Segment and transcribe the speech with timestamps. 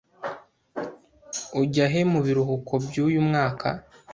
[1.59, 3.67] Ujya he mubiruhuko byuyu mwaka?